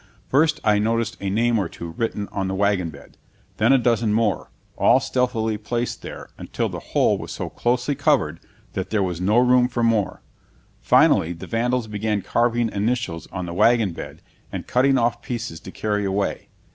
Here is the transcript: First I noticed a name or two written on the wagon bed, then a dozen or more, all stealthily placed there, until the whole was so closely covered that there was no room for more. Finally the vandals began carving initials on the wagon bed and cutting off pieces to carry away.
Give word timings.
First 0.29 0.59
I 0.63 0.79
noticed 0.79 1.15
a 1.21 1.29
name 1.29 1.59
or 1.59 1.69
two 1.69 1.91
written 1.91 2.27
on 2.31 2.47
the 2.47 2.55
wagon 2.55 2.89
bed, 2.89 3.17
then 3.57 3.71
a 3.71 3.77
dozen 3.77 4.09
or 4.09 4.15
more, 4.15 4.51
all 4.75 4.99
stealthily 4.99 5.59
placed 5.59 6.01
there, 6.01 6.29
until 6.39 6.69
the 6.69 6.79
whole 6.79 7.19
was 7.19 7.31
so 7.31 7.49
closely 7.51 7.93
covered 7.93 8.39
that 8.73 8.89
there 8.89 9.03
was 9.03 9.21
no 9.21 9.37
room 9.37 9.67
for 9.67 9.83
more. 9.83 10.23
Finally 10.81 11.33
the 11.33 11.45
vandals 11.45 11.85
began 11.85 12.23
carving 12.23 12.69
initials 12.71 13.27
on 13.27 13.45
the 13.45 13.53
wagon 13.53 13.91
bed 13.93 14.23
and 14.51 14.65
cutting 14.65 14.97
off 14.97 15.21
pieces 15.21 15.59
to 15.59 15.71
carry 15.71 16.03
away. 16.03 16.49